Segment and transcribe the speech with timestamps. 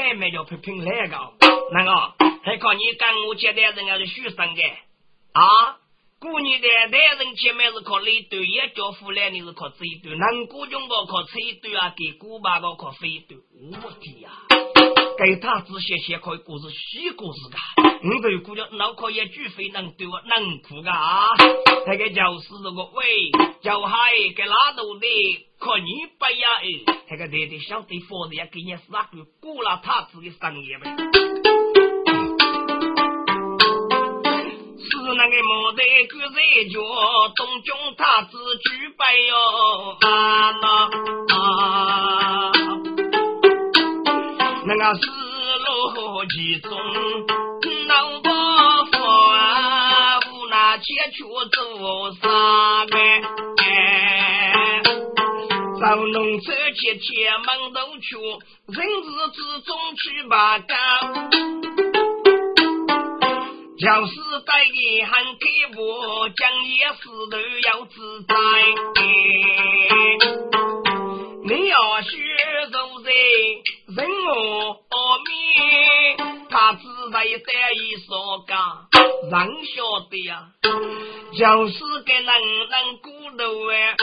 [0.00, 1.16] 还没有批评来个，
[1.72, 1.90] 那个
[2.42, 4.62] 还靠你跟我接待人家是学生的
[5.32, 5.76] 啊。
[6.20, 13.38] 过年的男人姐妹是靠一对，也叫夫来你是靠这一对，南国中国靠这一对啊，给古巴个靠飞一对，
[13.82, 14.30] 我的呀！
[15.18, 17.56] 给他子写写可以故事，虚故事的。
[18.04, 21.26] 我这姑娘，脑壳一句非能对我能哭个啊！
[21.88, 23.28] 那个就是这个喂，
[23.60, 25.06] 叫海给拉头的，
[25.58, 26.48] 可你不呀？
[26.62, 30.94] 哎，那个弟弟晓得房子也给你啥个过了他自己商业呗。
[34.78, 36.30] 是那个莫得个人
[36.70, 36.80] 叫
[37.34, 38.38] 东中他子
[38.70, 39.34] 举办哟
[40.00, 40.88] 啊那
[41.34, 42.57] 啊。
[44.78, 46.70] 那个是路其中
[47.88, 48.28] 闹不
[48.92, 48.96] 烦，
[50.30, 51.18] 无奈前去
[51.52, 51.58] 做
[52.22, 52.24] 啥
[52.86, 52.94] 个？
[55.80, 57.06] 走农村去前
[57.40, 58.06] 门头去，
[58.68, 60.70] 人世之中去把干。
[63.80, 64.12] 就是
[64.46, 65.78] 带一汉开步，
[66.36, 66.70] 讲也
[67.00, 67.34] 是都
[67.66, 68.34] 要自在。
[71.44, 72.08] 你要学
[72.70, 73.10] 做人。
[73.98, 74.78] 人我
[75.26, 76.16] 面，
[76.48, 77.26] 他只在在
[77.72, 78.86] 一说讲，
[79.28, 79.32] 人
[79.74, 79.76] 晓
[80.08, 80.38] 得呀，
[81.36, 81.74] 就是
[82.06, 83.96] 给人人骨头哎，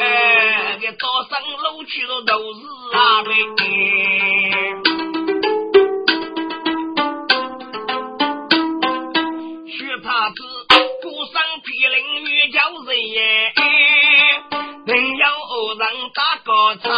[0.00, 2.60] 哎，给早上路去的都是
[2.92, 3.30] 啊呗。
[9.68, 10.42] 学他子
[11.02, 13.52] 孤身披凌雨叫人耶，
[14.86, 16.88] 人要偶然打个菜。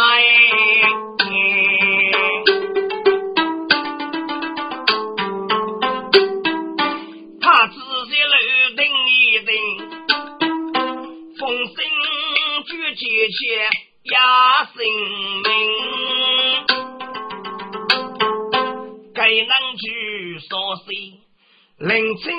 [21.81, 22.35] 林清月，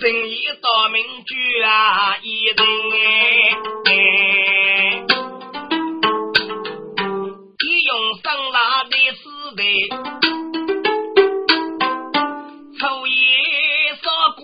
[0.00, 2.56] 生意大名居啊一人
[3.84, 5.04] 哎，
[7.58, 9.62] 一用生拉的死的，
[12.80, 13.14] 抽烟
[14.02, 14.42] 少过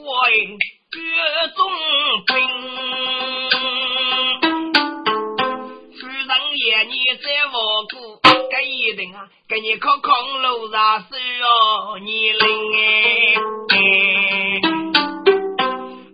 [0.92, 0.98] 各
[1.56, 1.58] 种
[9.56, 12.39] 给你靠空楼上手哦，你领
[13.71, 13.77] 哎，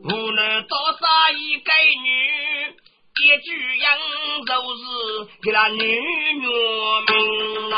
[0.05, 1.03] 无论多少
[1.37, 1.73] 一个
[2.05, 2.09] 女，
[3.21, 3.99] 一句样
[4.47, 4.81] 都是
[5.43, 5.83] 给那女
[6.39, 6.47] 女
[7.09, 7.77] 命啊，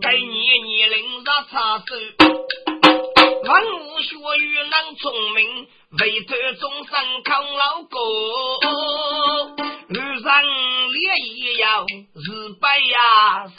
[0.00, 0.30] 给你
[0.62, 1.86] 你领着插手，
[3.48, 4.14] 万物学
[4.44, 5.66] 语能聪明。
[5.98, 7.98] 为头终身抗老过，
[9.88, 11.00] 路上烈
[11.36, 13.56] 也要日白呀心，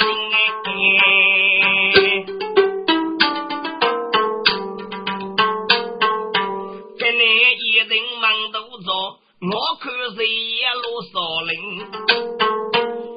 [6.99, 8.89] 跟你一定忙都做，
[9.39, 9.85] 我看
[10.15, 11.51] 谁也落少林，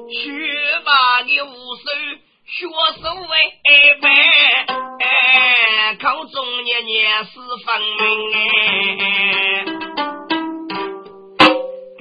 [0.09, 1.83] 学把你无手。
[2.43, 2.67] 学
[3.01, 3.29] 所谓
[4.99, 7.31] 哎，考中年年是
[7.65, 7.99] 分明
[8.33, 9.63] 哎，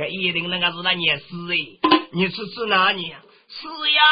[0.00, 1.58] 这一定那个是那年死哎，
[2.12, 3.20] 你是指哪年？
[3.48, 4.02] 是呀，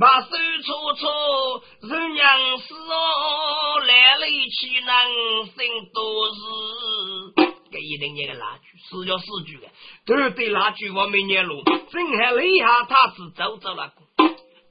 [0.00, 0.28] 把手
[0.64, 7.52] 搓搓，人娘死哦，来了岂能生多日？
[7.70, 8.78] 这一定念个哪句？
[8.88, 9.68] 是叫四句的，
[10.06, 13.94] 对对，那句我没念录，正还立下他是走走那个。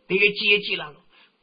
[0.10, 0.92] 这个姐姐了，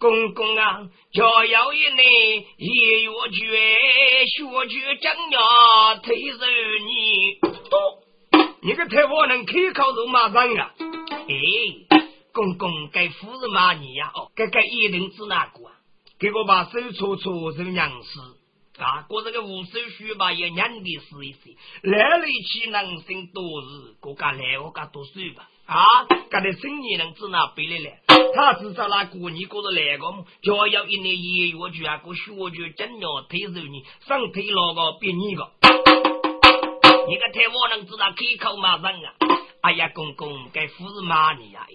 [0.01, 2.67] 公公啊，教要一年一
[3.05, 6.47] 月卷，学卷正要推着
[6.81, 7.39] 你。
[8.61, 10.75] 你个太婆能开口都马上啊！
[11.29, 11.99] 哎，
[12.33, 14.11] 公公该夫人骂你呀？
[14.15, 15.73] 哦，该该一定是哪个啊？
[16.19, 18.21] 给我把手搓搓成娘子
[18.83, 19.03] 啊！
[19.09, 21.39] 过这个无手续吧，也娘的试一试，
[21.83, 25.49] 来力气能生多日，我家来我家读书吧。
[25.67, 27.97] 啊，干的生意能指哪背来了？
[28.35, 30.25] 他知道那过年过的来个么？
[30.43, 35.49] 就要一年一月就啊，个学就真要推手你，上推那个别你个。
[37.09, 39.15] 你个太我能知道开口骂人啊？
[39.63, 41.67] 哎呀，公公该夫人骂你呀！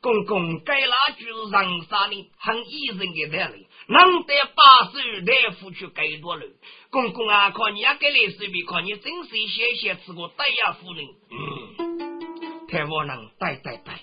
[0.00, 6.46] 公公该那句是人杀的，很医生的道理，能得把手大夫去该多了。
[6.90, 11.04] 公公啊，靠你也给来手笔，靠你真是谢谢吃过大呀夫人。
[11.30, 12.68] 嗯。
[12.68, 14.00] 太我能带带带，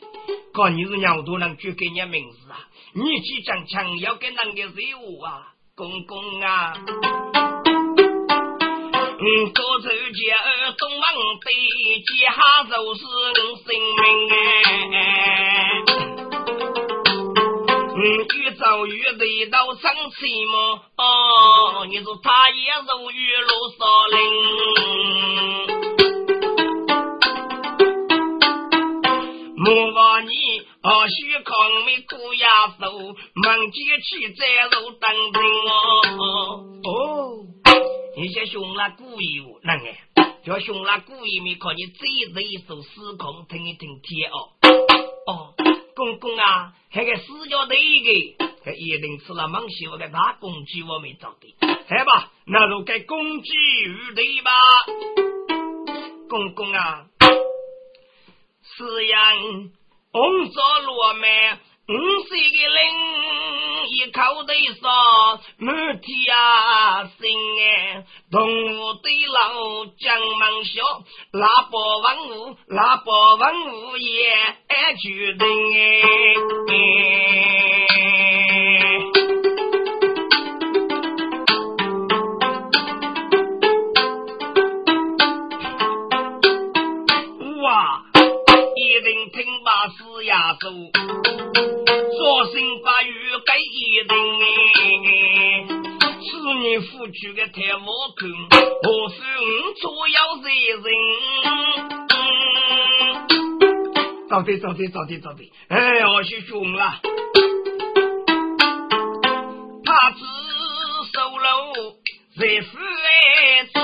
[0.53, 2.67] 看你是娘都能举给你名字啊！
[2.93, 6.73] 你去讲强要给人的任务啊，公公啊！
[9.25, 11.01] 嗯，高手接儿东门
[11.39, 11.47] 对，
[12.01, 12.35] 接下
[12.65, 13.65] 就是我性
[13.95, 14.35] 命哎。
[17.95, 18.01] 嗯，
[18.35, 19.81] 越走越得到生
[20.19, 20.55] 气么？
[20.97, 22.59] 哦，你说他也
[22.91, 23.49] 如雨露
[23.79, 24.13] 少林。
[29.55, 30.31] 莫忘你
[30.83, 31.55] 哦，许康
[31.85, 34.45] 没苦牙手，忙接起再
[34.77, 35.41] 入当兵。
[35.69, 36.65] 哦，
[38.43, 39.85] 你些兄啦故意哦，那个
[40.43, 44.51] 叫兄啦故意没看你这一首诗空听一听天哦。
[45.25, 45.53] 哦，
[45.95, 51.55] 公公啊，那个死叫的一个，他一定吃了忙媳妇的大公鸡，我没找的。
[51.87, 54.51] 来吧，那就该公鸡鱼对吧？
[56.29, 57.05] 公公啊。
[58.75, 59.37] 是样，
[60.11, 61.53] 红着罗麦，
[61.87, 62.77] 五岁的人
[63.93, 64.89] 一口对说，
[65.59, 67.29] 满天啊心
[67.61, 70.81] 哎，动物对老讲忙笑，
[71.31, 74.17] 那波万物，那波万物也
[74.99, 75.47] 决定
[75.77, 75.83] 哎。
[90.25, 90.69] 亚洲，
[92.17, 93.02] 说心把
[93.59, 94.45] 一定哎，
[96.21, 96.29] 是
[96.59, 97.85] 你付出的太无
[98.17, 98.21] 空，
[98.81, 100.45] 何须我做要责
[100.83, 100.85] 任？
[104.29, 106.99] 早的早的早的早的，哎，我是凶了，
[109.85, 110.19] 他只
[111.13, 111.45] 收了
[112.39, 112.77] 在府
[113.73, 113.77] 中，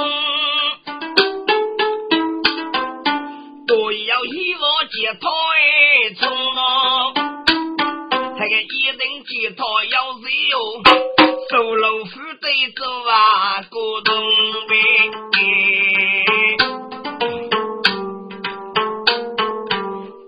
[3.67, 5.29] 都要依我解脱。
[6.19, 7.13] 从那，
[8.35, 8.53] 他个
[9.39, 10.83] 一定吉他要自由，
[11.49, 14.13] 收楼府得走啊，过东
[14.67, 14.75] 北。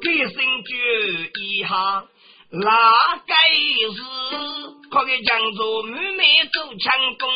[0.02, 0.72] 给生就
[1.42, 2.06] 一下，
[2.52, 2.70] 哪
[3.28, 3.36] 该
[3.92, 3.98] 是
[4.90, 6.24] 可给江州妹妹
[6.54, 7.28] 走强攻，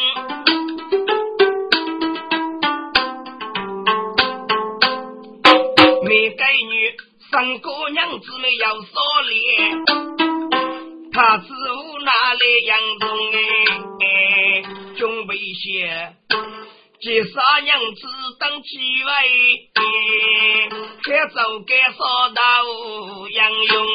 [6.06, 6.96] 没该女。
[7.32, 8.86] 三姑娘姊妹要扫
[9.28, 10.15] 脸，
[11.16, 13.08] 他只无拿来养中
[14.02, 14.62] 哎，
[14.98, 16.14] 准备些，
[17.00, 18.06] 接杀娘子
[18.38, 19.72] 当几位，
[21.06, 22.04] 该走该扫
[22.36, 22.42] 到
[23.30, 23.88] 杨勇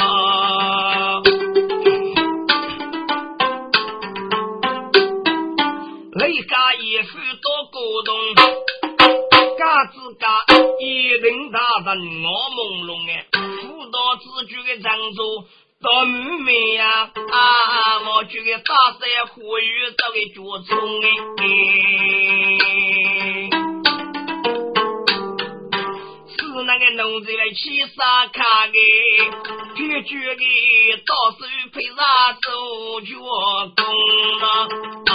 [0.00, 1.22] 哦，
[6.14, 8.16] 雷家一夫多古董。
[9.58, 10.44] 嘎子嘎，
[10.80, 15.44] 一定大人我朦胧哎，辅导自觉的长做
[15.86, 20.74] 到妹妹呀啊，我这个大山火雨这个脚冲
[21.38, 21.46] 哎，
[26.26, 28.78] 是那个农村来起沙卡的，
[29.76, 30.42] 铁决的
[31.06, 33.14] 到手配啥做脚
[33.76, 33.86] 工
[35.06, 35.14] 啊。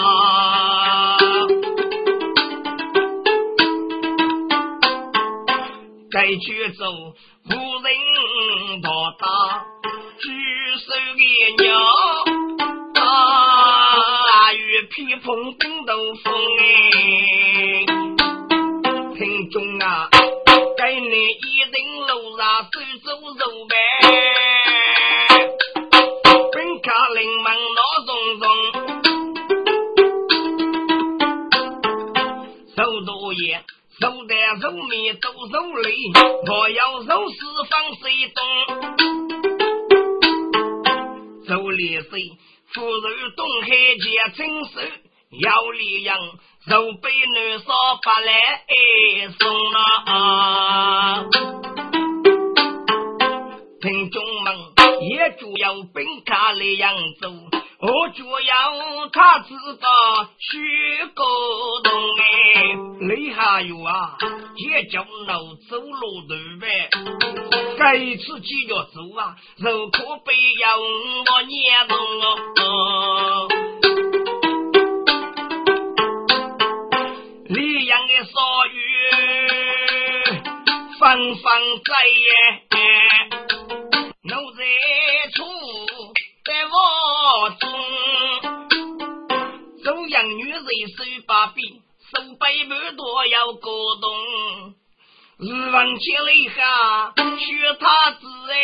[6.10, 6.86] 该去走，
[7.50, 7.52] 无
[7.82, 8.90] 人到
[9.20, 9.26] 达，
[11.22, 11.78] 的鸟，
[12.96, 16.64] 啊，与披风顶斗风哎，
[19.16, 20.10] 听众啊，
[20.78, 21.74] 该你一人
[22.08, 23.76] 路上手走肉呗，
[26.52, 28.10] 本卡临门闹重
[28.40, 28.44] 重，
[32.76, 33.64] 手多也。
[34.00, 35.86] 肉蛋肉面都肉类，
[36.50, 37.36] 我要肉丝
[37.70, 38.42] 放水冻。
[41.52, 42.32] 肉里水，
[42.74, 43.68] 腐肉东海
[43.98, 44.80] 结成熟，
[45.42, 46.18] 要里养
[46.66, 47.66] 肉被男烧
[48.02, 48.32] 不来
[49.38, 51.26] 送啊！
[53.82, 54.56] 听众们，
[55.10, 57.34] 也就要本卡来扬州。
[57.84, 61.24] 我就要他知道许个
[61.84, 64.18] 东哎，你还有啊，
[64.58, 66.90] 也叫路走路路呗？
[67.80, 71.98] 该次几要走啊，肉可被要我撵动
[72.64, 73.48] 哦。
[77.48, 78.32] 李阳的少
[78.68, 78.76] 雨
[81.00, 81.44] 纷纷
[81.84, 82.30] 在耶，
[87.34, 87.72] 我中，
[89.84, 94.76] 中央女人手把柄，手背满多要过动，
[95.40, 98.56] 日往起来哈，学他子哎，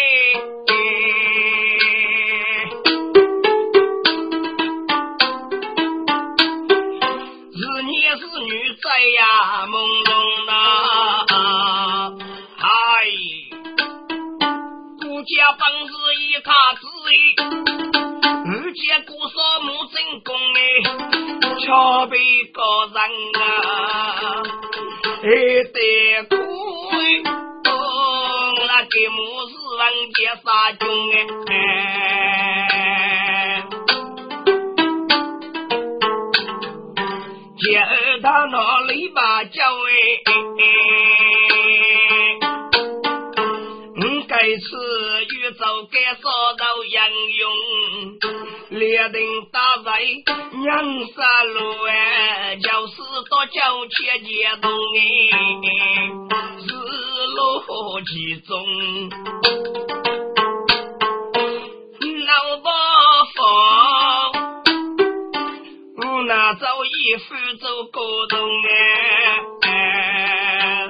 [37.67, 37.83] 接
[38.23, 39.91] 到那里把叫哎，
[43.97, 44.55] 我该是
[45.25, 47.51] 宇宙该说到杨勇，
[48.69, 49.19] 列定
[49.51, 49.99] 打在
[50.53, 50.65] 娘
[51.07, 51.59] 山路
[51.89, 54.31] 哎，就是到交钱接
[54.61, 54.99] 动哎，
[56.63, 56.71] 日
[57.35, 58.55] 落其中，
[62.25, 62.71] 老伯
[63.35, 63.37] 父。
[67.07, 68.37] 那早已福州高东
[69.61, 70.89] 哎，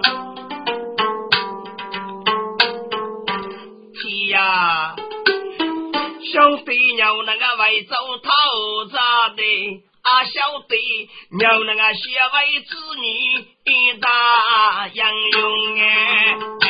[3.93, 4.95] 天呀，
[6.33, 8.31] 兄弟娘那个为走讨
[8.91, 8.97] 债
[9.35, 9.43] 的，
[10.01, 10.75] 啊晓得
[11.37, 12.01] 娘那个写
[12.33, 13.45] 为子女
[13.99, 16.66] 大养用哎。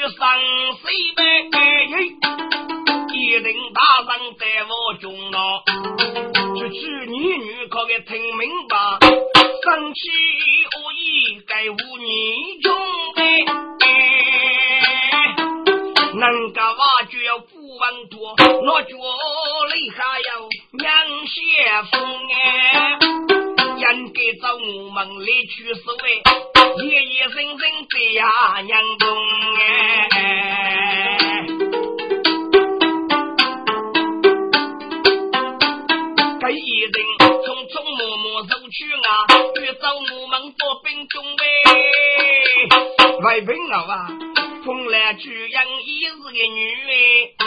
[0.00, 0.18] 去上
[0.80, 1.20] 西北，
[3.12, 5.38] 一定大人在我中啊！
[6.58, 8.76] 就去你女可给听明白，
[9.62, 10.00] 生气
[10.72, 12.74] 恶意该无你中
[13.16, 13.44] 哎，
[16.14, 17.18] 能干挖掘
[17.52, 18.96] 不稳多，我脚
[19.74, 21.36] 里还有两些
[21.92, 22.00] 风
[22.32, 22.98] 哎，
[23.92, 26.06] 应该找我们来取手哎。
[26.84, 27.58] 夜夜深深
[27.90, 29.04] 在呀娘中
[29.58, 29.64] 哎，
[36.40, 39.08] 这一人匆匆忙忙走去啊，
[39.60, 41.42] 遇着我们做兵中呗，
[43.24, 43.76] 外兵啊，
[44.64, 46.60] 风来去养一日的女
[47.38, 47.42] 哎，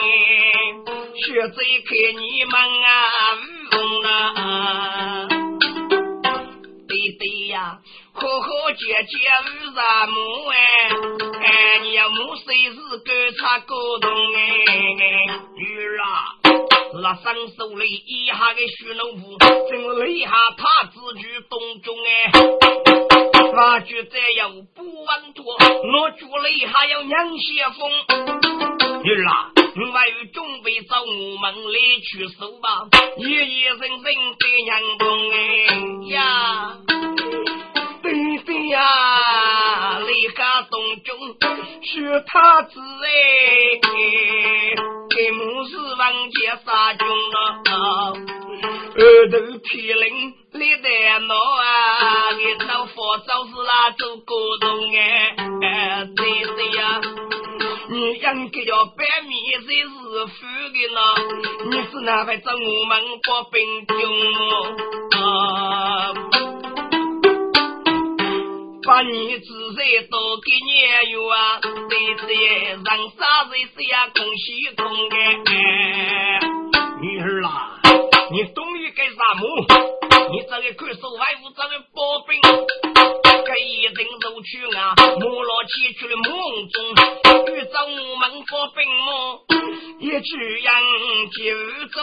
[1.16, 2.92] 学着看你们啊，
[3.72, 4.12] 风啊，
[7.12, 7.80] 对呀。
[8.14, 10.56] 呵呵，姐姐为啥母哎？
[11.42, 14.40] 哎，你要母谁是观察沟通哎？
[15.56, 16.36] 女儿啊，
[17.02, 19.38] 那伸手里一下个徐老虎，
[19.70, 22.32] 正立下他自居东中哎。
[23.56, 27.92] 我觉得要不稳妥，我觉里还要娘些风。
[29.04, 34.12] 女儿啊，我还有准备找我们来去收吧，夜夜人人在
[34.64, 35.36] 娘中哎
[36.10, 36.78] 呀。
[38.74, 41.16] 呀，离家东中
[41.84, 43.08] 学他子哎，
[45.16, 47.38] 给母是王家杀军了，
[48.96, 55.36] 二头皮领立在脑啊，你到佛早是那做古董哎，
[56.18, 56.22] 弟
[56.56, 57.00] 弟呀，
[57.90, 59.86] 你应该要白米才是
[60.26, 60.36] 富
[60.74, 61.00] 的呢，
[61.70, 62.92] 你是哪会找我们
[63.24, 63.96] 国兵军
[65.22, 66.12] 啊？
[68.86, 71.60] 把你子孙都给年月啊，
[71.90, 72.36] 对对，
[72.84, 75.18] 让啥子谁呀空虚空哎，
[77.02, 77.80] 女儿啊，
[78.32, 79.48] 你懂于干啥么？
[80.32, 82.42] 你这个看守外务这个包兵，
[83.46, 86.26] 该一人入去啊，莫老起去了梦
[86.70, 86.84] 中，
[87.56, 89.46] 遇着我们包兵么？
[90.00, 90.74] 一句样
[91.32, 91.38] 就
[91.88, 91.96] 走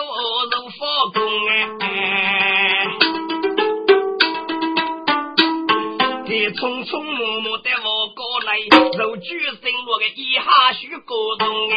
[0.50, 1.59] 入佛宫哎。
[6.52, 8.58] 匆匆忙忙带我过来，
[8.98, 11.74] 肉举生我个一下许过动哎，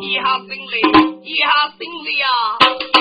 [0.00, 0.80] 一下心里，
[1.24, 2.28] 一下心里啊，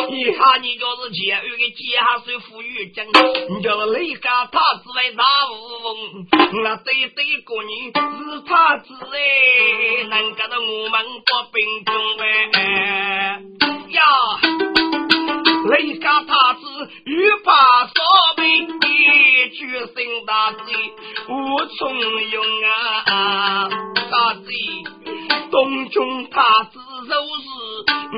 [0.09, 3.03] 一下你就是监狱的监下水富裕精，
[3.49, 5.53] 你叫雷家他子为大富
[5.83, 6.27] 翁，
[6.63, 12.23] 那对对过你是他子哎，能干到我们国兵中哎
[13.91, 13.99] 呀。
[15.69, 16.21] 雷家
[19.63, 20.59] 举身大罪
[21.29, 21.31] 无
[21.77, 21.79] 从
[22.31, 22.43] 用
[23.07, 23.69] 啊！
[24.11, 24.43] 大贼
[25.49, 27.47] 东中太子就是，
[28.11, 28.17] 嗯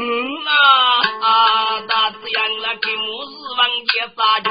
[1.21, 4.49] 啊，大贼养了金木是王家杀军，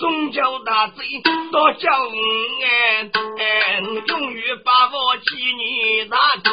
[0.00, 1.04] 总叫大贼
[1.52, 1.88] 多叫
[3.38, 5.24] 哎，永远把我妻
[5.54, 6.50] 女大中。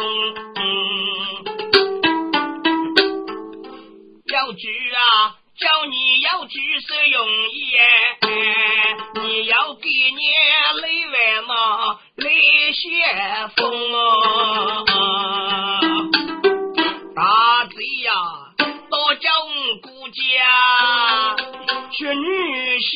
[4.31, 7.55] 要举啊，叫你要举是容易，
[9.21, 10.21] 你要给年
[10.81, 10.83] 那
[12.17, 13.61] 雷先锋
[13.93, 14.91] 啊！
[17.15, 18.11] 大贼呀，
[18.91, 19.31] 到江
[19.81, 20.21] 顾家
[21.93, 22.91] 娶女婿。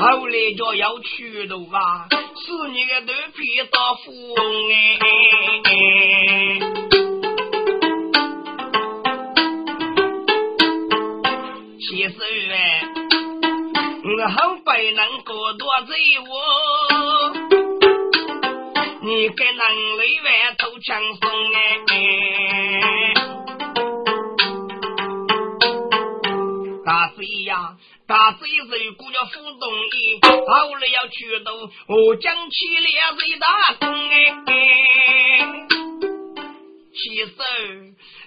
[0.00, 4.34] 后来就要去的吧，是你个头皮到富
[4.72, 6.69] 哎。
[14.70, 16.30] 不能过多罪我，
[19.02, 19.66] 你给能
[19.98, 21.58] 里外头轻松哎。
[26.86, 27.76] 大贼呀！
[28.06, 31.52] 大贼人果要副动义，后来要去到
[31.88, 34.14] 我将起两贼大功哎。
[36.94, 37.34] 其实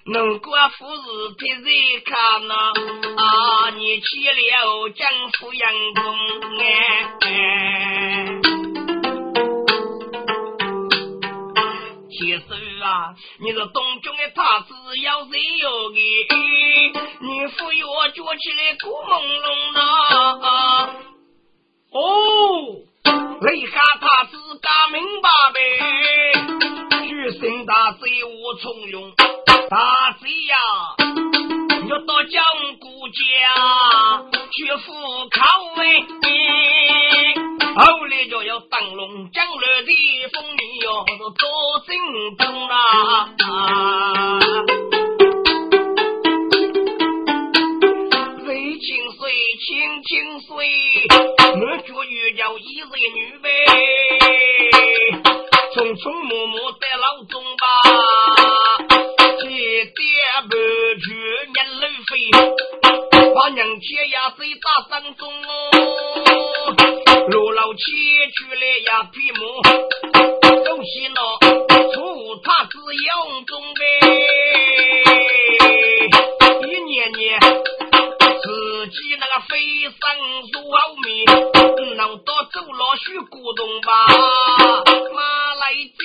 [0.05, 2.55] 能过富日替谁看呐？
[3.15, 6.03] 啊，你去了将富阳功
[6.59, 6.63] 哎。
[12.11, 12.43] 其实
[12.83, 15.95] 啊，你是东中的太子，要谁有个？
[17.21, 19.79] 你扶我脚起来古朦胧呐。
[21.93, 22.01] 哦，
[23.41, 25.57] 雷下太子讲明白呗，
[27.05, 27.07] 举
[27.39, 29.13] 身大贼无从容，
[29.73, 29.79] 大
[30.21, 30.55] 贼呀，
[31.89, 32.43] 要到江
[32.79, 33.17] 姑家
[34.51, 34.93] 去赴
[35.31, 35.41] 考
[35.81, 35.81] 哎。
[37.73, 39.89] 后来就要灯笼将来的
[40.31, 41.49] 风雨哟，是多
[41.87, 41.89] 心
[42.37, 42.75] 痛啊！
[48.45, 49.25] 水清水，
[49.57, 49.65] 清
[50.03, 50.53] 清水，
[51.55, 53.49] 我觉遇叫一人女呗，
[55.73, 57.65] 匆匆忙忙在老中吧，
[63.83, 65.49] 把娘亲呀在大山中哦。
[67.27, 67.81] 路老七
[68.31, 69.61] 去了呀，皮木
[70.63, 71.37] 东西闹，
[71.91, 73.81] 出他子杨中呗，
[76.61, 77.39] 一年年
[78.41, 79.51] 自己那个飞
[79.83, 79.91] 升
[80.53, 81.25] 如奥米，
[81.95, 83.91] 能到走老许古董吧，
[85.13, 85.19] 马
[85.55, 85.61] 来
[85.99, 86.03] 家，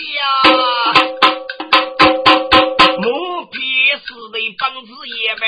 [2.99, 3.07] 木
[3.53, 3.57] 皮
[4.05, 4.91] 似的棒子
[5.23, 5.47] 也呗，